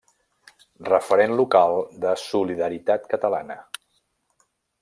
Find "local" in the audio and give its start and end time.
1.41-1.77